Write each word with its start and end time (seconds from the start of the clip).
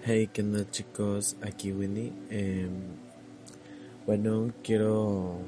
Hey, 0.00 0.30
¿qué 0.32 0.42
onda 0.42 0.70
chicos? 0.70 1.36
Aquí 1.42 1.72
Winnie. 1.72 2.12
Em, 2.30 2.70
bueno, 4.06 4.52
quiero 4.62 5.38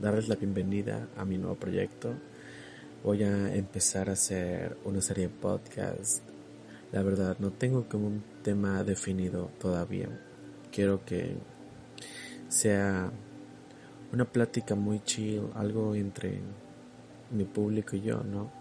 darles 0.00 0.28
la 0.28 0.36
bienvenida 0.36 1.08
a 1.16 1.24
mi 1.24 1.38
nuevo 1.38 1.56
proyecto. 1.56 2.14
Voy 3.02 3.24
a 3.24 3.52
empezar 3.52 4.08
a 4.08 4.12
hacer 4.12 4.76
una 4.84 5.00
serie 5.02 5.24
de 5.24 5.34
podcast. 5.34 6.22
La 6.92 7.02
verdad, 7.02 7.36
no 7.40 7.50
tengo 7.50 7.88
como 7.88 8.06
un 8.06 8.22
tema 8.44 8.84
definido 8.84 9.50
todavía. 9.58 10.08
Quiero 10.70 11.04
que 11.04 11.34
sea 12.48 13.10
una 14.12 14.24
plática 14.24 14.76
muy 14.76 15.00
chill, 15.00 15.50
algo 15.56 15.96
entre 15.96 16.38
mi 17.32 17.44
público 17.44 17.96
y 17.96 18.02
yo, 18.02 18.22
¿no? 18.22 18.52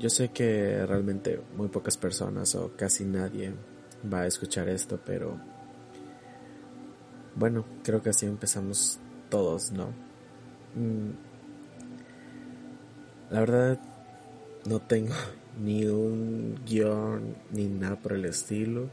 Yo 0.00 0.10
sé 0.10 0.30
que 0.30 0.84
realmente 0.84 1.40
muy 1.56 1.68
pocas 1.68 1.96
personas 1.96 2.56
o 2.56 2.72
casi 2.76 3.04
nadie 3.04 3.52
va 4.12 4.22
a 4.22 4.26
escuchar 4.26 4.68
esto, 4.68 5.00
pero 5.04 5.38
bueno, 7.36 7.64
creo 7.82 8.02
que 8.02 8.10
así 8.10 8.26
empezamos 8.26 8.98
todos, 9.28 9.72
¿no? 9.72 9.88
Mm, 10.74 11.10
la 13.30 13.40
verdad, 13.40 13.80
no 14.66 14.80
tengo 14.80 15.14
ni 15.62 15.86
un 15.86 16.60
guion 16.64 17.36
ni 17.50 17.66
nada 17.66 17.96
por 17.96 18.12
el 18.12 18.24
estilo. 18.24 18.88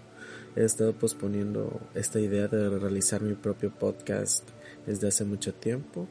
He 0.56 0.64
estado 0.64 0.94
posponiendo 0.94 1.80
esta 1.94 2.20
idea 2.20 2.48
de 2.48 2.70
realizar 2.70 3.22
mi 3.22 3.36
propio 3.36 3.72
podcast 3.72 4.48
desde 4.86 5.08
hace 5.08 5.24
mucho 5.24 5.54
tiempo 5.54 6.08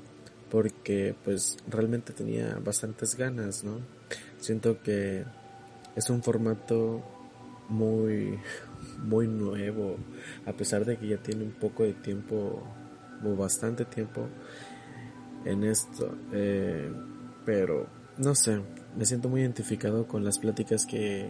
porque 0.51 1.15
pues 1.25 1.59
realmente 1.69 2.13
tenía 2.13 2.59
bastantes 2.63 3.17
ganas, 3.17 3.65
¿no? 3.65 3.79
Siento 4.41 4.83
que 4.83 5.25
es 5.95 6.11
un 6.11 6.23
formato 6.23 7.03
muy 7.69 8.39
muy 8.99 9.27
nuevo, 9.27 9.97
a 10.47 10.53
pesar 10.53 10.85
de 10.85 10.97
que 10.97 11.09
ya 11.09 11.17
tiene 11.19 11.45
un 11.45 11.53
poco 11.53 11.85
de 11.85 11.95
tiempo, 11.95 12.63
o 13.25 13.37
bastante 13.37 13.85
tiempo 13.85 14.29
en 15.45 15.65
esto, 15.65 16.15
eh, 16.33 16.93
pero 17.45 17.87
no 18.19 18.35
sé, 18.35 18.61
me 18.97 19.05
siento 19.05 19.29
muy 19.29 19.41
identificado 19.41 20.07
con 20.07 20.25
las 20.25 20.39
pláticas 20.39 20.85
que, 20.85 21.29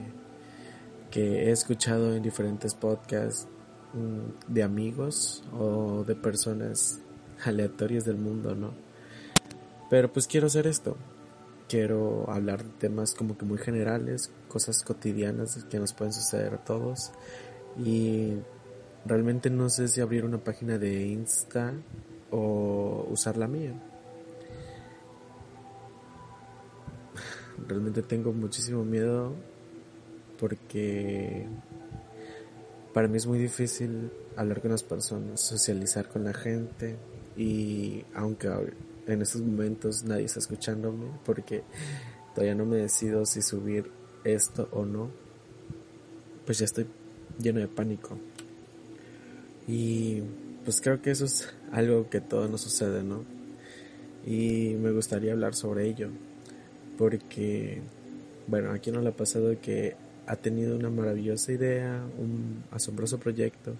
que 1.11 1.49
he 1.49 1.51
escuchado 1.51 2.15
en 2.15 2.23
diferentes 2.23 2.75
podcasts 2.75 3.49
mm, 3.95 4.53
de 4.53 4.63
amigos 4.63 5.45
o 5.53 6.05
de 6.05 6.15
personas 6.17 7.01
aleatorias 7.45 8.05
del 8.05 8.17
mundo, 8.17 8.55
¿no? 8.55 8.73
Pero 9.89 10.13
pues 10.13 10.27
quiero 10.27 10.47
hacer 10.47 10.67
esto. 10.67 10.97
Quiero 11.71 12.29
hablar 12.29 12.65
de 12.65 12.71
temas 12.81 13.15
como 13.15 13.39
que 13.39 13.45
muy 13.45 13.59
generales, 13.59 14.33
cosas 14.49 14.83
cotidianas 14.83 15.65
que 15.71 15.79
nos 15.79 15.93
pueden 15.93 16.13
suceder 16.13 16.55
a 16.55 16.65
todos 16.65 17.13
y 17.79 18.33
realmente 19.07 19.51
no 19.51 19.69
sé 19.71 19.87
si 19.87 20.01
abrir 20.01 20.25
una 20.25 20.39
página 20.39 20.79
de 20.79 21.07
Insta 21.07 21.73
o 22.33 23.07
usar 23.09 23.37
la 23.37 23.47
mía. 23.47 23.73
Realmente 27.69 28.03
tengo 28.03 28.33
muchísimo 28.33 28.85
miedo 28.85 29.37
porque 30.41 31.47
para 32.93 33.07
mí 33.07 33.17
es 33.17 33.29
muy 33.29 33.39
difícil 33.39 34.11
hablar 34.35 34.61
con 34.61 34.73
las 34.73 34.83
personas, 34.83 35.41
socializar 35.41 36.09
con 36.09 36.25
la 36.25 36.35
gente 36.35 36.97
y 37.37 38.05
aunque 38.13 38.49
en 39.13 39.23
estos 39.23 39.41
momentos 39.43 40.05
nadie 40.05 40.25
está 40.25 40.41
escuchándome 40.41 41.07
porque 41.25 41.63
todavía 42.35 42.55
no 42.55 42.65
me 42.65 42.77
decido 42.77 43.27
si 43.27 43.43
subir 43.43 43.91
esto 44.25 44.69
o 44.73 44.85
no, 44.85 45.11
pues 46.47 46.59
ya 46.59 46.65
estoy 46.65 46.87
lleno 47.39 47.61
de 47.61 47.69
pánico. 47.69 48.19
Y 49.67 50.23
pues 50.65 50.81
creo 50.81 51.01
que 51.01 51.11
eso 51.11 51.25
es 51.25 51.53
algo 51.73 52.09
que 52.11 52.21
todo 52.21 52.49
nos 52.49 52.61
sucede, 52.63 53.03
¿no? 53.03 53.25
Y 54.27 54.75
me 54.81 54.91
gustaría 54.91 55.33
hablar 55.33 55.55
sobre 55.55 55.89
ello. 55.89 56.09
Porque, 56.99 57.81
bueno, 58.47 58.73
aquí 58.73 58.91
no 58.91 59.01
le 59.01 59.09
ha 59.09 59.17
pasado 59.17 59.59
que 59.61 59.97
ha 60.27 60.37
tenido 60.37 60.77
una 60.77 60.91
maravillosa 60.91 61.53
idea, 61.53 62.05
un 62.19 62.65
asombroso 62.71 63.19
proyecto. 63.19 63.75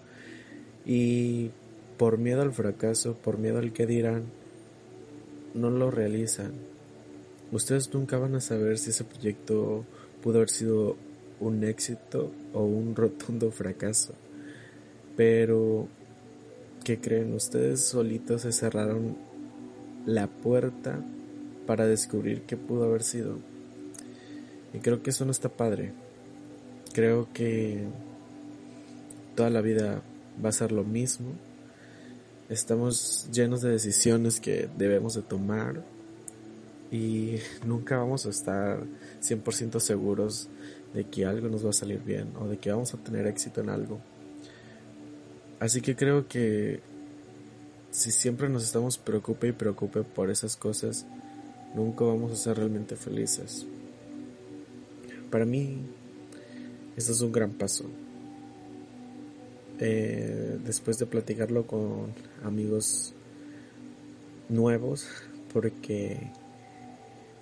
Y 0.87 1.51
por 1.99 2.19
miedo 2.19 2.43
al 2.43 2.53
fracaso, 2.53 3.15
por 3.15 3.39
miedo 3.39 3.59
al 3.59 3.73
que 3.73 3.87
dirán, 3.87 4.25
no 5.55 5.71
lo 5.71 5.91
realizan. 5.91 6.53
Ustedes 7.53 7.93
nunca 7.93 8.19
van 8.19 8.35
a 8.35 8.41
saber 8.41 8.79
si 8.79 8.91
ese 8.91 9.05
proyecto 9.05 9.85
pudo 10.23 10.39
haber 10.39 10.51
sido 10.51 10.97
un 11.41 11.65
éxito 11.65 12.31
o 12.53 12.65
un 12.65 12.95
rotundo 12.97 13.51
fracaso. 13.51 14.15
Pero, 15.17 15.89
¿qué 16.85 16.99
creen? 16.99 17.35
Ustedes 17.35 17.85
solitos 17.85 18.43
se 18.43 18.53
cerraron 18.53 19.17
la 20.07 20.29
puerta 20.29 21.01
para 21.67 21.87
descubrir 21.87 22.43
qué 22.43 22.57
pudo 22.57 22.85
haber 22.85 23.03
sido. 23.03 23.39
Y 24.73 24.79
creo 24.79 25.03
que 25.03 25.11
eso 25.11 25.25
no 25.25 25.31
está 25.31 25.49
padre. 25.49 25.93
Creo 26.93 27.29
que 27.33 27.85
toda 29.35 29.51
la 29.51 29.61
vida 29.61 30.03
va 30.43 30.49
a 30.49 30.53
ser 30.53 30.73
lo 30.73 30.85
mismo. 30.85 31.33
Estamos 32.51 33.29
llenos 33.33 33.63
de 33.63 33.71
decisiones 33.71 34.41
que 34.41 34.69
debemos 34.77 35.15
de 35.15 35.23
tomar 35.23 35.85
y 36.91 37.37
nunca 37.65 37.99
vamos 37.99 38.27
a 38.27 38.31
estar 38.31 38.81
100% 39.23 39.79
seguros 39.79 40.49
de 40.93 41.05
que 41.05 41.25
algo 41.25 41.49
nos 41.49 41.65
va 41.65 41.71
a 41.71 41.73
salir 41.73 42.01
bien 42.03 42.33
o 42.41 42.49
de 42.49 42.59
que 42.59 42.73
vamos 42.73 42.93
a 42.93 42.99
tener 42.99 43.29
éxito 43.29 43.61
en 43.61 43.69
algo. 43.69 44.01
Así 45.61 45.81
que 45.81 45.95
creo 45.95 46.27
que 46.27 46.81
si 47.93 48.11
siempre 48.11 48.49
nos 48.49 48.65
estamos 48.65 48.99
preocupe 48.99 49.47
y 49.47 49.53
preocupe 49.53 50.03
por 50.03 50.29
esas 50.29 50.57
cosas, 50.57 51.07
nunca 51.77 52.05
vamos 52.05 52.33
a 52.33 52.37
ser 52.37 52.57
realmente 52.57 52.97
felices. 52.97 53.65
Para 55.31 55.45
mí, 55.45 55.83
esto 56.97 57.13
es 57.13 57.21
un 57.21 57.31
gran 57.31 57.53
paso. 57.53 57.85
Eh, 59.83 60.59
después 60.63 60.99
de 60.99 61.07
platicarlo 61.07 61.67
con 61.67 62.13
amigos 62.45 63.15
nuevos, 64.51 65.07
porque 65.55 66.31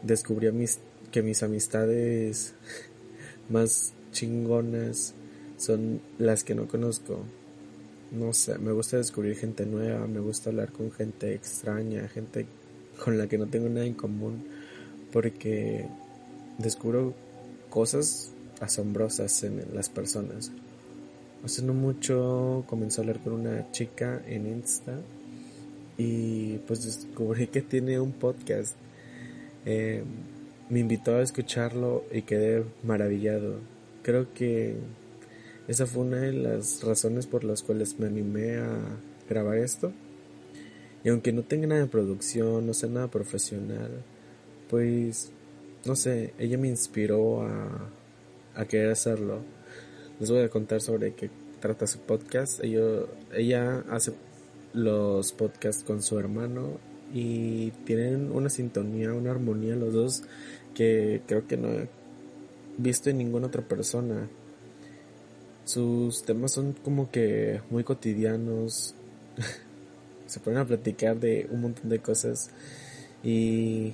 descubrí 0.03 0.53
mis, 0.53 0.79
que 1.11 1.23
mis 1.23 1.43
amistades 1.43 2.55
más 3.49 3.93
chingonas 4.13 5.15
son 5.57 6.01
las 6.19 6.45
que 6.45 6.55
no 6.55 6.69
conozco. 6.69 7.25
No 8.13 8.33
sé, 8.33 8.57
me 8.59 8.71
gusta 8.71 8.99
descubrir 8.99 9.37
gente 9.37 9.67
nueva, 9.67 10.07
me 10.07 10.21
gusta 10.21 10.51
hablar 10.51 10.71
con 10.71 10.93
gente 10.93 11.35
extraña, 11.35 12.07
gente 12.09 12.47
con 13.05 13.19
la 13.19 13.27
que 13.27 13.37
no 13.37 13.49
tengo 13.49 13.69
nada 13.69 13.85
en 13.85 13.95
común, 13.95 14.45
porque 15.13 15.87
descubro 16.59 17.15
cosas 17.69 18.31
asombrosas 18.61 19.43
en 19.43 19.65
las 19.75 19.89
personas. 19.89 20.53
Hace 21.45 21.63
no 21.63 21.73
mucho 21.73 22.65
comencé 22.67 23.01
a 23.01 23.03
hablar 23.03 23.23
con 23.23 23.33
una 23.33 23.71
chica 23.71 24.21
en 24.27 24.47
Insta 24.47 24.99
y 25.97 26.59
pues 26.59 26.85
descubrí 26.85 27.47
que 27.47 27.63
tiene 27.63 28.01
un 28.01 28.13
podcast. 28.13 28.77
Eh, 29.65 30.03
me 30.69 30.81
invitó 30.81 31.17
a 31.17 31.23
escucharlo 31.23 32.05
y 32.13 32.23
quedé 32.23 32.65
maravillado. 32.83 33.61
Creo 34.03 34.33
que 34.35 34.77
esa 35.69 35.87
fue 35.87 36.03
una 36.03 36.19
de 36.19 36.33
las 36.33 36.83
razones 36.83 37.27
por 37.27 37.45
las 37.45 37.63
cuales 37.63 37.99
me 38.01 38.07
animé 38.07 38.57
a 38.57 38.79
grabar 39.29 39.59
esto. 39.59 39.93
Y 41.05 41.11
aunque 41.11 41.33
no 41.33 41.43
tenga 41.43 41.69
nada 41.69 41.83
de 41.83 41.87
producción, 41.87 42.67
no 42.67 42.75
sea 42.75 42.89
nada 42.89 43.09
profesional, 43.09 44.03
pues 44.69 45.31
no 45.85 45.95
sé, 45.95 46.35
ella 46.39 46.59
me 46.59 46.69
inspiró 46.69 47.43
a, 47.43 47.91
a 48.55 48.65
querer 48.65 48.91
hacerlo. 48.91 49.41
Les 50.21 50.29
voy 50.33 50.41
a 50.41 50.49
contar 50.49 50.81
sobre 50.81 51.15
qué 51.15 51.31
trata 51.61 51.87
su 51.87 52.01
podcast. 52.01 52.61
Ella, 52.65 53.85
hace 53.89 54.15
los 54.75 55.31
podcasts 55.31 55.85
con 55.85 56.03
su 56.03 56.19
hermano 56.19 56.79
y 57.15 57.71
tienen 57.85 58.33
una 58.33 58.51
sintonía, 58.51 59.13
una 59.15 59.31
armonía 59.31 59.77
los 59.77 59.95
dos 59.95 60.23
que 60.75 61.23
creo 61.27 61.47
que 61.47 61.57
no 61.57 61.69
he 61.69 61.89
visto 62.79 63.11
en 63.11 63.19
ninguna 63.19 63.47
otra 63.47 63.63
persona. 63.63 64.29
Sus 65.65 66.25
temas 66.25 66.51
son 66.51 66.73
como 66.73 67.13
que 67.13 67.61
muy 67.71 67.85
cotidianos. 67.85 68.97
Se 70.27 70.41
ponen 70.41 70.59
a 70.59 70.67
platicar 70.67 71.21
de 71.21 71.47
un 71.49 71.61
montón 71.61 71.91
de 71.91 72.01
cosas. 72.01 72.51
Y, 73.23 73.93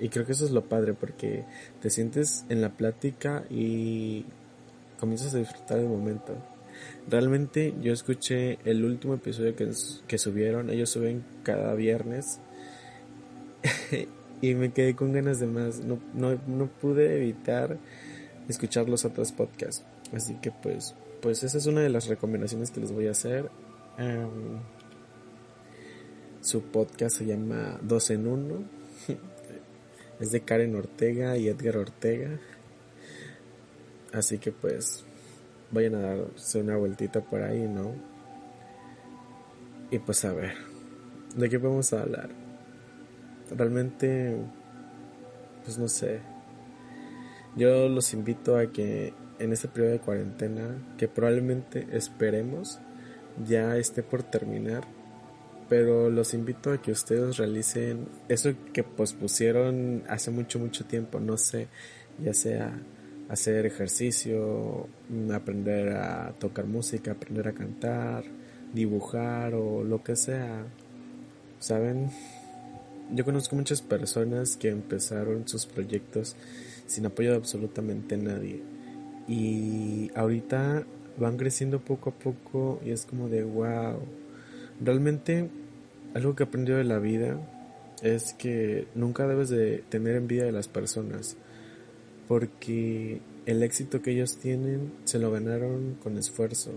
y 0.00 0.08
creo 0.08 0.24
que 0.24 0.32
eso 0.32 0.46
es 0.46 0.52
lo 0.52 0.64
padre 0.70 0.94
porque 0.94 1.44
te 1.82 1.90
sientes 1.90 2.46
en 2.48 2.62
la 2.62 2.70
plática 2.70 3.44
y 3.50 4.24
comienzas 5.04 5.34
a 5.34 5.38
disfrutar 5.38 5.76
del 5.76 5.88
momento. 5.88 6.34
Realmente 7.10 7.74
yo 7.82 7.92
escuché 7.92 8.58
el 8.64 8.82
último 8.86 9.12
episodio 9.12 9.54
que, 9.54 9.70
que 10.08 10.16
subieron. 10.16 10.70
Ellos 10.70 10.88
suben 10.88 11.22
cada 11.42 11.74
viernes. 11.74 12.40
y 14.40 14.54
me 14.54 14.72
quedé 14.72 14.96
con 14.96 15.12
ganas 15.12 15.40
de 15.40 15.46
más. 15.46 15.80
No, 15.80 15.98
no, 16.14 16.40
no 16.46 16.68
pude 16.68 17.18
evitar 17.18 17.76
escuchar 18.48 18.88
los 18.88 19.04
otros 19.04 19.30
podcasts. 19.32 19.84
Así 20.14 20.36
que 20.36 20.50
pues, 20.50 20.94
pues 21.20 21.44
esa 21.44 21.58
es 21.58 21.66
una 21.66 21.82
de 21.82 21.90
las 21.90 22.06
recomendaciones 22.06 22.70
que 22.70 22.80
les 22.80 22.90
voy 22.90 23.08
a 23.08 23.10
hacer. 23.10 23.50
Em, 23.98 24.58
su 26.40 26.62
podcast 26.62 27.18
se 27.18 27.26
llama 27.26 27.78
Dos 27.82 28.08
en 28.08 28.26
Uno. 28.26 28.64
es 30.18 30.30
de 30.32 30.40
Karen 30.40 30.74
Ortega 30.76 31.36
y 31.36 31.48
Edgar 31.48 31.76
Ortega. 31.76 32.40
Así 34.14 34.38
que 34.38 34.52
pues 34.52 35.04
vayan 35.72 35.96
a 35.96 36.16
darse 36.16 36.60
una 36.60 36.76
vueltita 36.76 37.20
por 37.20 37.42
ahí, 37.42 37.66
¿no? 37.66 37.92
Y 39.90 39.98
pues 39.98 40.24
a 40.24 40.32
ver, 40.32 40.54
¿de 41.36 41.50
qué 41.50 41.56
a 41.56 42.00
hablar? 42.00 42.30
Realmente, 43.50 44.36
pues 45.64 45.78
no 45.78 45.88
sé. 45.88 46.20
Yo 47.56 47.88
los 47.88 48.14
invito 48.14 48.56
a 48.56 48.66
que 48.72 49.12
en 49.38 49.52
este 49.52 49.68
periodo 49.68 49.92
de 49.92 50.00
cuarentena, 50.00 50.94
que 50.96 51.08
probablemente 51.08 51.86
esperemos 51.92 52.78
ya 53.46 53.76
esté 53.76 54.04
por 54.04 54.22
terminar, 54.22 54.84
pero 55.68 56.08
los 56.08 56.34
invito 56.34 56.72
a 56.72 56.80
que 56.80 56.92
ustedes 56.92 57.36
realicen 57.36 58.06
eso 58.28 58.50
que 58.72 58.84
pospusieron 58.84 60.04
hace 60.08 60.30
mucho, 60.30 60.60
mucho 60.60 60.84
tiempo, 60.84 61.18
no 61.18 61.36
sé, 61.36 61.66
ya 62.22 62.32
sea 62.32 62.80
hacer 63.28 63.66
ejercicio, 63.66 64.88
aprender 65.32 65.90
a 65.96 66.32
tocar 66.38 66.66
música, 66.66 67.12
aprender 67.12 67.48
a 67.48 67.52
cantar, 67.52 68.24
dibujar 68.72 69.54
o 69.54 69.82
lo 69.82 70.02
que 70.02 70.16
sea. 70.16 70.64
¿Saben? 71.58 72.10
Yo 73.12 73.24
conozco 73.24 73.56
muchas 73.56 73.82
personas 73.82 74.56
que 74.56 74.68
empezaron 74.68 75.46
sus 75.48 75.66
proyectos 75.66 76.36
sin 76.86 77.06
apoyo 77.06 77.30
de 77.30 77.36
absolutamente 77.36 78.16
nadie. 78.16 78.62
Y 79.26 80.10
ahorita 80.14 80.84
van 81.18 81.36
creciendo 81.36 81.80
poco 81.80 82.10
a 82.10 82.12
poco 82.12 82.80
y 82.84 82.90
es 82.90 83.06
como 83.06 83.28
de 83.28 83.44
wow. 83.44 84.00
Realmente 84.80 85.48
algo 86.14 86.34
que 86.34 86.42
he 86.42 86.46
aprendido 86.46 86.78
de 86.78 86.84
la 86.84 86.98
vida 86.98 87.38
es 88.02 88.34
que 88.34 88.86
nunca 88.94 89.26
debes 89.26 89.48
de 89.48 89.84
tener 89.88 90.16
envidia 90.16 90.44
de 90.44 90.52
las 90.52 90.68
personas 90.68 91.36
porque 92.28 93.20
el 93.46 93.62
éxito 93.62 94.02
que 94.02 94.12
ellos 94.12 94.36
tienen 94.36 94.92
se 95.04 95.18
lo 95.18 95.30
ganaron 95.30 95.96
con 96.02 96.16
esfuerzo 96.16 96.72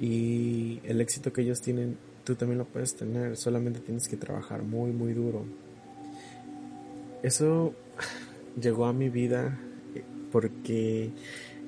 y 0.00 0.80
el 0.84 1.00
éxito 1.00 1.32
que 1.32 1.42
ellos 1.42 1.60
tienen 1.60 1.96
tú 2.24 2.34
también 2.34 2.58
lo 2.58 2.64
puedes 2.64 2.94
tener, 2.96 3.36
solamente 3.36 3.80
tienes 3.80 4.08
que 4.08 4.16
trabajar 4.16 4.62
muy 4.62 4.92
muy 4.92 5.12
duro. 5.12 5.44
Eso 7.22 7.74
llegó 8.60 8.86
a 8.86 8.92
mi 8.92 9.08
vida 9.08 9.58
porque 10.32 11.10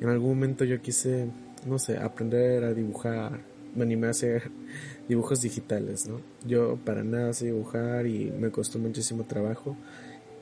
en 0.01 0.09
algún 0.09 0.31
momento 0.31 0.65
yo 0.65 0.81
quise, 0.83 1.29
no 1.67 1.79
sé, 1.79 1.99
aprender 1.99 2.65
a 2.65 2.75
dibujar, 2.75 3.41
me 3.75 3.85
animé 3.85 4.09
a 4.09 4.11
hacer 4.11 4.51
dibujos 5.09 5.41
digitales, 5.41 6.09
¿no? 6.09 6.21
Yo 6.47 6.79
para 6.85 7.05
nada 7.05 7.33
sé 7.33 7.47
dibujar 7.47 8.07
y 8.07 8.31
me 8.31 8.51
costó 8.51 8.79
muchísimo 8.79 9.25
trabajo 9.25 9.77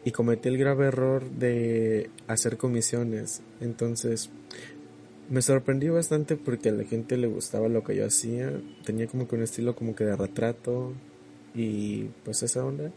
y 0.04 0.10
cometí 0.10 0.48
el 0.48 0.58
grave 0.58 0.86
error 0.86 1.30
de 1.30 2.10
hacer 2.26 2.56
comisiones. 2.56 3.42
Entonces 3.60 4.30
me 5.30 5.40
sorprendió 5.40 5.94
bastante 5.94 6.36
porque 6.36 6.68
a 6.68 6.72
la 6.72 6.84
gente 6.84 7.16
le 7.16 7.26
gustaba 7.26 7.68
lo 7.68 7.82
que 7.82 7.96
yo 7.96 8.06
hacía. 8.06 8.52
Tenía 8.84 9.06
como 9.06 9.26
que 9.26 9.36
un 9.36 9.42
estilo 9.42 9.74
como 9.74 9.94
que 9.94 10.04
de 10.04 10.16
retrato 10.16 10.92
y 11.54 12.04
pues 12.24 12.42
esa 12.42 12.64
onda. 12.64 12.92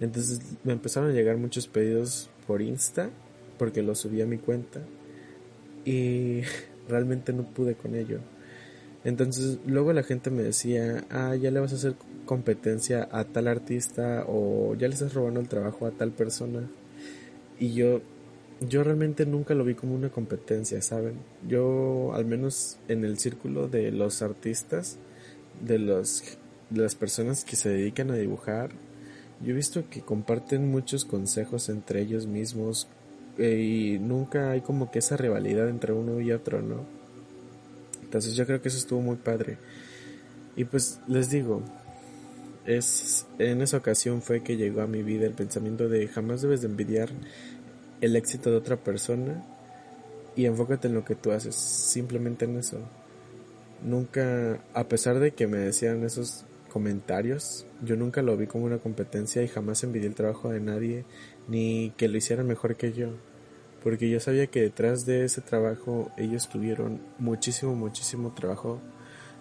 Entonces 0.00 0.40
me 0.64 0.72
empezaron 0.72 1.10
a 1.10 1.12
llegar 1.12 1.38
muchos 1.38 1.66
pedidos 1.66 2.30
por 2.46 2.62
Insta 2.62 3.10
porque 3.58 3.82
lo 3.82 3.94
subí 3.94 4.20
a 4.20 4.26
mi 4.26 4.38
cuenta 4.38 4.80
y 5.84 6.42
realmente 6.88 7.32
no 7.32 7.44
pude 7.44 7.74
con 7.74 7.94
ello. 7.94 8.20
Entonces 9.04 9.58
luego 9.66 9.92
la 9.92 10.02
gente 10.02 10.30
me 10.30 10.42
decía, 10.42 11.04
ah, 11.10 11.34
ya 11.36 11.50
le 11.50 11.60
vas 11.60 11.72
a 11.72 11.76
hacer 11.76 11.94
competencia 12.24 13.08
a 13.12 13.24
tal 13.24 13.48
artista 13.48 14.24
o 14.26 14.74
ya 14.74 14.88
le 14.88 14.94
estás 14.94 15.14
robando 15.14 15.40
el 15.40 15.48
trabajo 15.48 15.86
a 15.86 15.92
tal 15.92 16.12
persona. 16.12 16.68
Y 17.58 17.74
yo, 17.74 18.00
yo 18.60 18.84
realmente 18.84 19.24
nunca 19.26 19.54
lo 19.54 19.64
vi 19.64 19.74
como 19.74 19.94
una 19.94 20.10
competencia, 20.10 20.82
¿saben? 20.82 21.14
Yo, 21.48 22.12
al 22.14 22.24
menos 22.24 22.78
en 22.88 23.04
el 23.04 23.18
círculo 23.18 23.68
de 23.68 23.92
los 23.92 24.22
artistas, 24.22 24.98
de, 25.64 25.78
los, 25.78 26.22
las 26.70 26.94
personas 26.94 27.44
que 27.44 27.56
se 27.56 27.68
dedican 27.70 28.10
a 28.10 28.16
dibujar, 28.16 28.70
yo 29.40 29.52
he 29.52 29.56
visto 29.56 29.88
que 29.88 30.00
comparten 30.00 30.68
muchos 30.70 31.04
consejos 31.04 31.68
entre 31.68 32.02
ellos 32.02 32.26
mismos 32.26 32.88
eh, 33.38 33.60
y 33.60 33.98
nunca 34.00 34.50
hay 34.50 34.60
como 34.60 34.90
que 34.90 34.98
esa 34.98 35.16
rivalidad 35.16 35.68
entre 35.68 35.92
uno 35.92 36.20
y 36.20 36.32
otro, 36.32 36.60
¿no? 36.60 36.97
Entonces 38.08 38.34
yo 38.36 38.46
creo 38.46 38.62
que 38.62 38.68
eso 38.68 38.78
estuvo 38.78 39.02
muy 39.02 39.16
padre. 39.16 39.58
Y 40.56 40.64
pues 40.64 40.98
les 41.08 41.28
digo, 41.28 41.62
es 42.64 43.26
en 43.38 43.60
esa 43.60 43.76
ocasión 43.76 44.22
fue 44.22 44.42
que 44.42 44.56
llegó 44.56 44.80
a 44.80 44.86
mi 44.86 45.02
vida 45.02 45.26
el 45.26 45.34
pensamiento 45.34 45.90
de 45.90 46.08
jamás 46.08 46.40
debes 46.40 46.62
de 46.62 46.68
envidiar 46.68 47.10
el 48.00 48.16
éxito 48.16 48.50
de 48.50 48.56
otra 48.56 48.78
persona 48.78 49.44
y 50.36 50.46
enfócate 50.46 50.88
en 50.88 50.94
lo 50.94 51.04
que 51.04 51.16
tú 51.16 51.32
haces, 51.32 51.54
simplemente 51.54 52.46
en 52.46 52.56
eso. 52.56 52.78
Nunca, 53.84 54.58
a 54.72 54.88
pesar 54.88 55.18
de 55.18 55.32
que 55.32 55.46
me 55.46 55.58
decían 55.58 56.02
esos 56.02 56.46
comentarios, 56.72 57.66
yo 57.84 57.94
nunca 57.96 58.22
lo 58.22 58.38
vi 58.38 58.46
como 58.46 58.64
una 58.64 58.78
competencia 58.78 59.42
y 59.42 59.48
jamás 59.48 59.84
envidié 59.84 60.08
el 60.08 60.14
trabajo 60.14 60.48
de 60.48 60.60
nadie 60.60 61.04
ni 61.46 61.92
que 61.98 62.08
lo 62.08 62.16
hicieran 62.16 62.46
mejor 62.46 62.76
que 62.76 62.94
yo, 62.94 63.10
porque 63.82 64.08
yo 64.08 64.20
sabía 64.20 64.48
que 64.48 64.62
detrás 64.62 65.06
de 65.06 65.24
ese 65.24 65.40
trabajo 65.40 66.10
ellos 66.16 66.48
tuvieron 66.48 67.00
muchísimo, 67.18 67.74
muchísimo 67.74 68.32
trabajo 68.32 68.80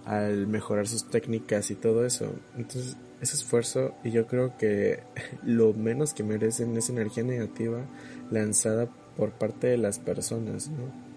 al 0.06 0.48
mejorar 0.48 0.88
sus 0.88 1.10
técnicas 1.10 1.72
y 1.72 1.75
todo 1.75 2.06
eso. 2.06 2.32
Entonces 2.56 2.98
ese 3.22 3.36
esfuerzo 3.36 3.96
y 4.03 4.12
yo 4.12 4.27
creo 4.27 4.58
que 4.58 5.00
lo 5.44 5.74
menos 5.74 6.13
que 6.13 6.24
merecen 6.24 6.75
es 6.77 6.89
energía 6.89 7.24
negativa 7.24 7.86
lanzada 8.32 8.88
por 9.15 9.32
parte 9.32 9.67
de 9.67 9.77
las 9.77 10.00
personas, 10.00 10.70
¿no? 10.70 11.08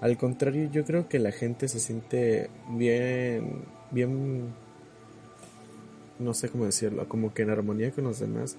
Al 0.00 0.16
contrario, 0.16 0.68
yo 0.70 0.84
creo 0.84 1.08
que 1.08 1.20
la 1.20 1.30
gente 1.30 1.68
se 1.68 1.78
siente 1.78 2.50
bien, 2.70 3.62
bien, 3.92 4.48
no 6.18 6.34
sé 6.34 6.48
cómo 6.48 6.64
decirlo, 6.64 7.08
como 7.08 7.32
que 7.32 7.42
en 7.42 7.50
armonía 7.50 7.92
con 7.92 8.04
los 8.04 8.18
demás 8.18 8.56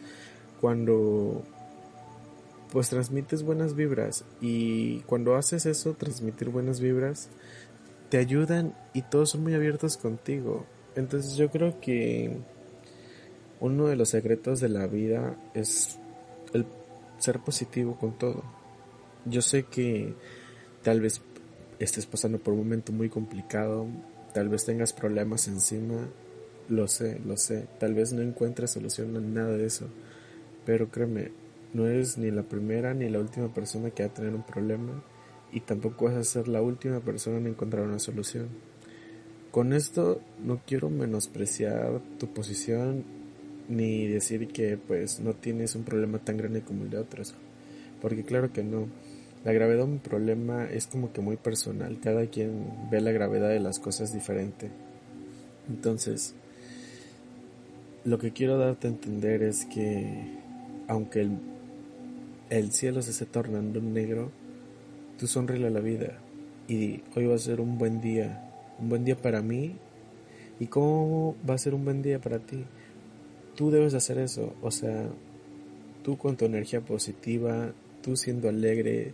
cuando 0.63 1.43
pues 2.73 2.89
transmites 2.89 3.43
buenas 3.43 3.75
vibras 3.75 4.25
y 4.41 5.01
cuando 5.01 5.35
haces 5.35 5.67
eso, 5.67 5.93
transmitir 5.93 6.49
buenas 6.49 6.79
vibras, 6.79 7.29
te 8.09 8.17
ayudan 8.17 8.75
y 8.93 9.03
todos 9.03 9.29
son 9.29 9.43
muy 9.43 9.53
abiertos 9.53 9.95
contigo. 9.95 10.65
Entonces 10.95 11.35
yo 11.35 11.51
creo 11.51 11.79
que 11.79 12.35
uno 13.59 13.85
de 13.85 13.95
los 13.95 14.09
secretos 14.09 14.59
de 14.59 14.69
la 14.69 14.87
vida 14.87 15.37
es 15.53 15.99
el 16.53 16.65
ser 17.19 17.41
positivo 17.41 17.95
con 17.95 18.17
todo. 18.17 18.43
Yo 19.25 19.43
sé 19.43 19.65
que 19.65 20.15
tal 20.81 20.99
vez 20.99 21.21
estés 21.77 22.07
pasando 22.07 22.39
por 22.39 22.55
un 22.55 22.61
momento 22.61 22.91
muy 22.91 23.07
complicado, 23.07 23.85
tal 24.33 24.49
vez 24.49 24.65
tengas 24.65 24.93
problemas 24.93 25.47
encima, 25.47 26.09
lo 26.69 26.87
sé, 26.87 27.21
lo 27.23 27.37
sé, 27.37 27.67
tal 27.79 27.93
vez 27.93 28.13
no 28.13 28.23
encuentres 28.23 28.71
solución 28.71 29.15
a 29.15 29.19
nada 29.19 29.57
de 29.57 29.67
eso, 29.67 29.89
pero 30.65 30.89
créeme, 30.89 31.42
no 31.73 31.87
eres 31.87 32.17
ni 32.17 32.31
la 32.31 32.43
primera 32.43 32.93
ni 32.93 33.09
la 33.09 33.19
última 33.19 33.53
persona 33.53 33.89
que 33.89 34.03
va 34.03 34.09
a 34.09 34.13
tener 34.13 34.33
un 34.33 34.43
problema 34.43 35.03
y 35.51 35.59
tampoco 35.61 36.05
vas 36.05 36.15
a 36.15 36.23
ser 36.23 36.47
la 36.47 36.61
última 36.61 36.99
persona 36.99 37.37
en 37.37 37.47
encontrar 37.47 37.85
una 37.85 37.99
solución. 37.99 38.47
Con 39.51 39.73
esto 39.73 40.21
no 40.43 40.61
quiero 40.65 40.89
menospreciar 40.89 42.01
tu 42.19 42.27
posición 42.33 43.03
ni 43.69 44.07
decir 44.07 44.47
que 44.47 44.77
pues 44.77 45.19
no 45.19 45.33
tienes 45.33 45.75
un 45.75 45.83
problema 45.83 46.19
tan 46.19 46.37
grande 46.37 46.61
como 46.61 46.83
el 46.83 46.89
de 46.89 46.97
otros, 46.97 47.35
porque 48.01 48.23
claro 48.23 48.51
que 48.51 48.63
no. 48.63 48.87
La 49.45 49.51
gravedad 49.51 49.85
de 49.85 49.91
un 49.91 49.99
problema 49.99 50.65
es 50.65 50.87
como 50.87 51.11
que 51.11 51.19
muy 51.19 51.35
personal, 51.35 51.99
cada 52.01 52.25
quien 52.27 52.65
ve 52.89 53.01
la 53.01 53.11
gravedad 53.11 53.49
de 53.49 53.59
las 53.59 53.77
cosas 53.77 54.13
diferente. 54.13 54.69
Entonces, 55.67 56.33
lo 58.05 58.17
que 58.19 58.31
quiero 58.31 58.57
darte 58.57 58.87
a 58.87 58.91
entender 58.91 59.43
es 59.43 59.65
que 59.65 60.41
aunque 60.87 61.21
el, 61.21 61.37
el 62.49 62.71
cielo 62.71 63.01
se 63.01 63.11
esté 63.11 63.25
tornando 63.25 63.81
negro, 63.81 64.31
tú 65.17 65.27
sonríe 65.27 65.67
a 65.67 65.69
la 65.69 65.79
vida, 65.79 66.19
y 66.67 67.01
hoy 67.15 67.25
va 67.25 67.35
a 67.35 67.39
ser 67.39 67.59
un 67.61 67.77
buen 67.77 68.01
día, 68.01 68.49
un 68.79 68.89
buen 68.89 69.03
día 69.05 69.17
para 69.17 69.41
mí. 69.41 69.75
¿Y 70.59 70.67
cómo 70.67 71.35
va 71.47 71.55
a 71.55 71.57
ser 71.57 71.73
un 71.73 71.83
buen 71.83 72.01
día 72.01 72.19
para 72.19 72.39
ti? 72.39 72.63
Tú 73.55 73.71
debes 73.71 73.93
hacer 73.93 74.17
eso, 74.17 74.53
o 74.61 74.71
sea, 74.71 75.09
tú 76.03 76.17
con 76.17 76.37
tu 76.37 76.45
energía 76.45 76.81
positiva, 76.81 77.73
tú 78.01 78.15
siendo 78.15 78.49
alegre, 78.49 79.13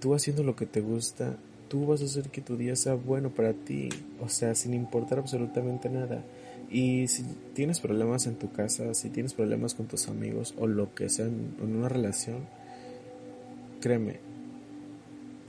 tú 0.00 0.14
haciendo 0.14 0.42
lo 0.42 0.56
que 0.56 0.66
te 0.66 0.80
gusta, 0.80 1.36
tú 1.68 1.86
vas 1.86 2.00
a 2.02 2.04
hacer 2.04 2.30
que 2.30 2.40
tu 2.40 2.56
día 2.56 2.76
sea 2.76 2.94
bueno 2.94 3.30
para 3.30 3.52
ti, 3.52 3.88
o 4.20 4.28
sea, 4.28 4.54
sin 4.54 4.74
importar 4.74 5.18
absolutamente 5.18 5.88
nada. 5.90 6.22
Y 6.70 7.08
si 7.08 7.24
tienes 7.54 7.80
problemas 7.80 8.26
en 8.26 8.36
tu 8.36 8.52
casa, 8.52 8.92
si 8.94 9.08
tienes 9.08 9.34
problemas 9.34 9.74
con 9.74 9.86
tus 9.86 10.08
amigos 10.08 10.54
o 10.58 10.66
lo 10.66 10.94
que 10.94 11.08
sea 11.08 11.26
en 11.26 11.54
una 11.60 11.88
relación, 11.88 12.46
créeme, 13.80 14.20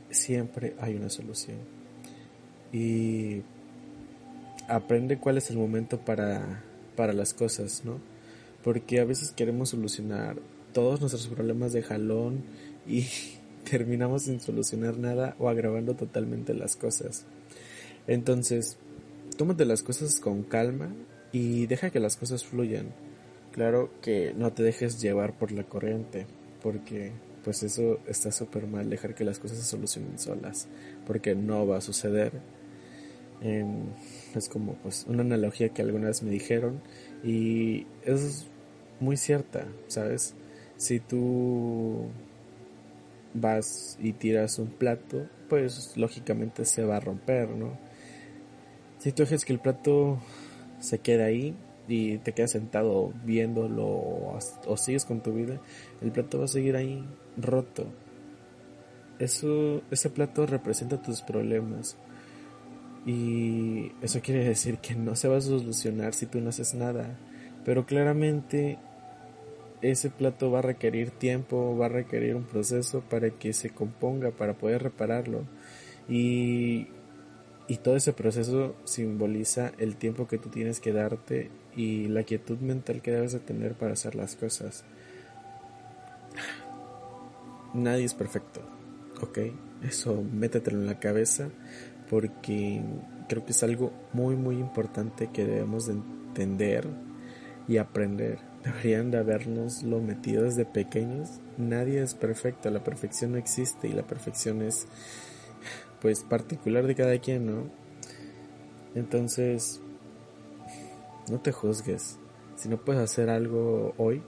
siempre 0.09 0.75
hay 0.79 0.95
una 0.95 1.09
solución. 1.09 1.57
Y 2.71 3.41
aprende 4.67 5.17
cuál 5.17 5.37
es 5.37 5.49
el 5.49 5.57
momento 5.57 5.99
para, 5.99 6.63
para 6.95 7.13
las 7.13 7.33
cosas, 7.33 7.83
¿no? 7.83 7.99
Porque 8.63 8.99
a 8.99 9.05
veces 9.05 9.31
queremos 9.31 9.69
solucionar 9.69 10.37
todos 10.73 10.99
nuestros 10.99 11.27
problemas 11.27 11.73
de 11.73 11.81
jalón 11.81 12.43
y 12.87 13.07
terminamos 13.69 14.23
sin 14.23 14.39
solucionar 14.39 14.97
nada 14.97 15.35
o 15.39 15.49
agravando 15.49 15.95
totalmente 15.95 16.53
las 16.53 16.75
cosas. 16.75 17.25
Entonces, 18.07 18.77
tómate 19.39 19.63
las 19.63 19.83
cosas 19.83 20.19
con 20.19 20.43
calma 20.43 20.93
y 21.31 21.65
deja 21.65 21.91
que 21.91 22.01
las 22.01 22.17
cosas 22.17 22.43
fluyan. 22.43 22.87
Claro 23.53 23.89
que 24.01 24.33
no 24.33 24.51
te 24.51 24.63
dejes 24.63 25.01
llevar 25.01 25.37
por 25.37 25.53
la 25.53 25.63
corriente, 25.63 26.27
porque 26.61 27.13
pues 27.45 27.63
eso 27.63 28.01
está 28.05 28.33
súper 28.33 28.67
mal, 28.67 28.89
dejar 28.89 29.15
que 29.15 29.23
las 29.23 29.39
cosas 29.39 29.59
se 29.59 29.63
solucionen 29.63 30.19
solas, 30.19 30.67
porque 31.07 31.35
no 31.35 31.65
va 31.65 31.77
a 31.77 31.81
suceder. 31.81 32.33
Em, 33.41 33.85
es 34.35 34.49
como 34.49 34.73
pues 34.73 35.05
una 35.07 35.21
analogía 35.21 35.69
que 35.69 35.83
algunas 35.83 36.21
me 36.21 36.31
dijeron 36.31 36.81
y 37.23 37.87
es 38.03 38.45
muy 38.99 39.15
cierta, 39.15 39.67
¿sabes? 39.87 40.33
Si 40.75 40.99
tú 40.99 42.09
vas 43.33 43.97
y 44.01 44.11
tiras 44.11 44.59
un 44.59 44.67
plato, 44.67 45.29
pues 45.47 45.95
lógicamente 45.95 46.65
se 46.65 46.83
va 46.83 46.97
a 46.97 46.99
romper, 46.99 47.51
¿no? 47.51 47.88
Si 48.99 49.13
tú 49.13 49.23
dejas 49.23 49.45
que 49.45 49.53
el 49.53 49.59
plato 49.59 50.19
se 50.79 50.99
quede 50.99 51.23
ahí 51.23 51.55
y 51.87 52.17
te 52.19 52.33
quedas 52.33 52.51
sentado 52.51 53.13
viéndolo 53.23 53.87
o, 53.87 54.77
sigues 54.77 55.05
con 55.05 55.21
tu 55.21 55.33
vida, 55.33 55.59
el 56.01 56.11
plato 56.11 56.39
va 56.39 56.45
a 56.45 56.49
seguir 56.49 56.75
ahí 56.75 57.03
roto. 57.37 57.85
Eso, 59.17 59.81
ese 59.89 60.09
plato 60.09 60.45
representa 60.45 61.01
tus 61.01 61.21
problemas. 61.21 61.97
Y 63.05 63.93
eso 64.01 64.21
quiere 64.21 64.43
decir 64.43 64.77
que 64.77 64.95
no 64.95 65.15
se 65.15 65.29
va 65.29 65.37
a 65.37 65.41
solucionar 65.41 66.13
si 66.13 66.25
tú 66.25 66.41
no 66.41 66.49
haces 66.49 66.75
nada. 66.75 67.17
Pero 67.63 67.85
claramente 67.85 68.77
ese 69.81 70.09
plato 70.09 70.51
va 70.51 70.59
a 70.59 70.63
requerir 70.63 71.11
tiempo, 71.11 71.77
va 71.77 71.85
a 71.85 71.89
requerir 71.89 72.35
un 72.35 72.43
proceso 72.43 73.01
para 73.09 73.29
que 73.29 73.53
se 73.53 73.69
componga, 73.69 74.31
para 74.31 74.53
poder 74.53 74.83
repararlo. 74.83 75.43
Y, 76.09 76.87
y 77.69 77.77
todo 77.77 77.95
ese 77.95 78.13
proceso 78.13 78.75
simboliza 78.83 79.71
el 79.77 79.95
tiempo 79.95 80.27
que 80.27 80.39
tú 80.39 80.49
tienes 80.49 80.79
que 80.79 80.91
darte 80.91 81.51
y 81.75 82.07
la 82.07 82.23
quietud 82.23 82.57
mental 82.57 83.03
que 83.03 83.11
debes 83.11 83.31
de 83.31 83.39
tener 83.39 83.75
para 83.75 83.93
hacer 83.93 84.15
las 84.15 84.35
cosas. 84.35 84.83
Nadie 87.75 88.05
es 88.05 88.15
perfecto, 88.15 88.61
¿ok? 89.21 89.37
Eso 89.87 90.23
métetelo 90.33 90.79
en 90.79 90.87
la 90.87 90.99
cabeza 90.99 91.49
porque 92.09 92.81
creo 93.27 93.45
que 93.45 93.51
es 93.51 93.61
algo 93.61 93.93
muy 94.13 94.35
muy 94.35 94.57
importante 94.57 95.29
que 95.31 95.45
debemos 95.45 95.85
de 95.85 95.93
entender 95.93 96.87
y 97.67 97.77
aprender 97.77 98.39
deberían 98.63 99.11
de 99.11 99.19
habernos 99.19 99.83
lo 99.83 100.01
metido 100.01 100.43
desde 100.43 100.65
pequeños. 100.65 101.39
Nadie 101.57 102.01
es 102.01 102.15
perfecto, 102.15 102.71
la 102.71 102.83
perfección 102.83 103.33
no 103.33 103.37
existe 103.37 103.87
y 103.87 103.93
la 103.93 104.07
perfección 104.07 104.63
es 104.63 104.87
pues 106.01 106.23
particular 106.23 106.87
de 106.87 106.95
cada 106.95 107.17
quien, 107.19 107.45
¿no? 107.45 107.69
Entonces, 108.95 109.81
no 111.29 111.39
te 111.39 111.51
juzgues. 111.51 112.17
Si 112.55 112.67
no 112.69 112.77
puedes 112.77 113.01
hacer 113.01 113.29
algo 113.29 113.93
hoy, 113.97 114.21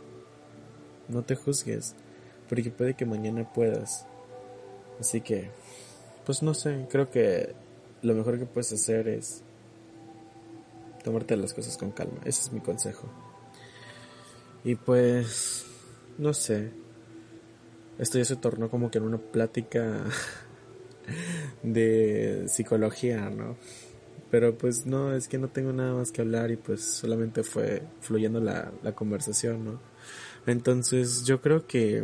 no 1.08 1.24
te 1.24 1.36
juzgues, 1.36 1.96
porque 2.48 2.72
puede 2.72 2.96
que 2.96 3.06
mañana 3.06 3.52
puedas. 3.52 4.06
Así 5.00 5.22
que, 5.22 5.52
pues 6.26 6.44
no 6.44 6.54
sé, 6.54 6.88
creo 6.90 7.10
que 7.10 7.54
lo 8.02 8.14
mejor 8.16 8.40
que 8.40 8.46
puedes 8.46 8.72
hacer 8.72 9.08
es 9.08 9.44
tomarte 11.04 11.36
las 11.36 11.54
cosas 11.54 11.78
con 11.78 11.92
calma. 11.92 12.20
Ese 12.24 12.42
es 12.42 12.52
mi 12.52 12.60
consejo. 12.62 13.10
Y 14.64 14.76
pues, 14.76 15.66
no 16.18 16.34
sé, 16.34 16.72
esto 17.98 18.18
ya 18.18 18.26
se 18.26 18.36
tornó 18.36 18.70
como 18.70 18.92
que 18.92 19.00
en 19.00 19.06
una 19.06 19.18
plática 19.18 20.04
de 21.64 22.46
psicología, 22.48 23.30
¿no? 23.30 23.58
Pero 24.30 24.58
pues 24.58 24.86
no, 24.86 25.14
es 25.14 25.28
que 25.28 25.38
no 25.38 25.50
tengo 25.50 25.74
nada 25.74 25.94
más 25.94 26.12
que 26.12 26.22
hablar 26.22 26.52
y 26.52 26.56
pues 26.56 26.82
solamente 26.82 27.44
fue 27.44 27.84
fluyendo 28.00 28.40
la, 28.40 28.72
la 28.82 28.94
conversación, 28.94 29.66
¿no? 29.66 29.80
Entonces 30.48 31.26
yo 31.26 31.42
creo 31.42 31.68
que 31.68 32.04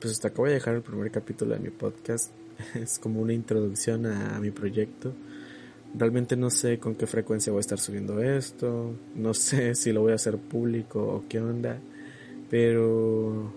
pues 0.00 0.14
hasta 0.14 0.28
acá 0.28 0.38
voy 0.38 0.50
a 0.50 0.54
dejar 0.54 0.74
el 0.74 0.82
primer 0.82 1.10
capítulo 1.10 1.54
de 1.54 1.60
mi 1.60 1.70
podcast. 1.70 2.32
Es 2.74 2.98
como 2.98 3.20
una 3.20 3.32
introducción 3.32 4.06
a 4.06 4.38
mi 4.40 4.50
proyecto. 4.50 5.12
Realmente 5.94 6.36
no 6.36 6.48
sé 6.50 6.78
con 6.78 6.94
qué 6.94 7.06
frecuencia 7.06 7.52
voy 7.52 7.58
a 7.58 7.60
estar 7.60 7.78
subiendo 7.78 8.22
esto, 8.22 8.94
no 9.14 9.34
sé 9.34 9.74
si 9.74 9.92
lo 9.92 10.00
voy 10.00 10.12
a 10.12 10.16
hacer 10.16 10.38
público 10.38 11.00
o 11.02 11.24
qué 11.28 11.38
onda, 11.38 11.78
pero 12.50 13.52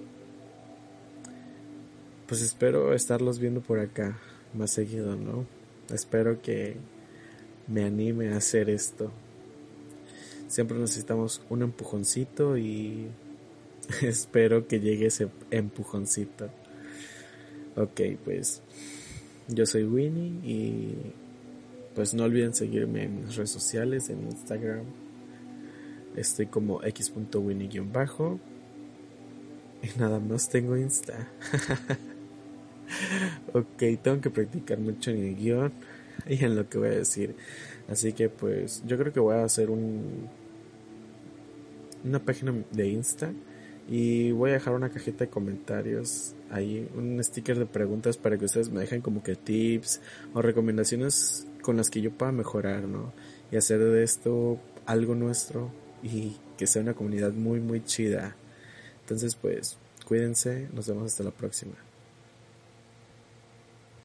pues 2.28 2.42
espero 2.42 2.94
estarlos 2.94 3.40
viendo 3.40 3.62
por 3.62 3.80
acá 3.80 4.18
más 4.56 4.72
seguido, 4.72 5.16
¿no? 5.16 5.46
Espero 5.94 6.42
que 6.42 6.78
me 7.68 7.84
anime 7.84 8.30
a 8.30 8.38
hacer 8.38 8.70
esto. 8.70 9.12
Siempre 10.48 10.78
necesitamos 10.78 11.42
un 11.50 11.64
empujoncito 11.64 12.58
y 12.58 13.08
espero 14.02 14.68
que 14.68 14.80
llegue 14.80 15.08
ese 15.08 15.28
empujoncito. 15.52 16.50
Ok, 17.76 18.02
pues 18.24 18.62
yo 19.48 19.66
soy 19.66 19.84
Winnie 19.84 20.40
y 20.44 20.96
pues 21.94 22.14
no 22.14 22.24
olviden 22.24 22.54
seguirme 22.54 23.04
en 23.04 23.22
mis 23.22 23.36
redes 23.36 23.52
sociales, 23.52 24.10
en 24.10 24.24
Instagram. 24.24 24.86
Estoy 26.16 26.48
como 26.48 26.84
x.winnie-bajo. 26.84 28.40
Y 29.84 30.00
nada 30.00 30.20
más 30.20 30.50
tengo 30.50 30.78
Insta. 30.78 31.28
ok, 33.54 34.02
tengo 34.02 34.22
que 34.22 34.30
practicar 34.30 34.80
mucho 34.80 35.12
en 35.12 35.24
el 35.24 35.36
guion 35.36 35.72
y 36.28 36.44
en 36.44 36.56
lo 36.56 36.70
que 36.70 36.78
voy 36.78 36.88
a 36.90 36.92
decir. 36.92 37.36
Así 37.90 38.14
que 38.14 38.30
pues 38.30 38.84
yo 38.86 38.98
creo 38.98 39.14
que 39.14 39.20
voy 39.20 39.36
a 39.36 39.44
hacer 39.44 39.70
un 39.70 40.30
una 42.04 42.20
página 42.20 42.54
de 42.72 42.88
Insta 42.88 43.34
y 43.90 44.32
voy 44.32 44.52
a 44.52 44.54
dejar 44.54 44.74
una 44.74 44.90
cajita 44.90 45.26
de 45.26 45.30
comentarios 45.30 46.34
ahí, 46.52 46.88
un 46.96 47.24
sticker 47.24 47.58
de 47.58 47.66
preguntas 47.66 48.18
para 48.18 48.38
que 48.38 48.46
ustedes 48.46 48.70
me 48.70 48.80
dejen 48.80 49.02
como 49.02 49.24
que 49.24 49.36
tips 49.36 50.02
o 50.34 50.42
recomendaciones 50.42 51.48
con 51.62 51.78
las 51.78 51.90
que 51.90 52.02
yo 52.02 52.12
pueda 52.12 52.32
mejorar, 52.32 52.84
¿no? 52.84 53.12
Y 53.52 53.58
hacer 53.58 53.80
de 53.80 54.04
esto 54.04 54.60
algo 54.86 55.16
nuestro 55.16 55.72
y 56.04 56.38
que 56.58 56.68
sea 56.68 56.82
una 56.82 56.94
comunidad 56.94 57.34
muy, 57.34 57.60
muy 57.60 57.84
chida. 57.84 58.36
Entonces, 59.02 59.36
pues, 59.36 59.78
cuídense, 60.06 60.68
nos 60.74 60.88
vemos 60.88 61.06
hasta 61.06 61.24
la 61.24 61.32
próxima. 61.32 61.74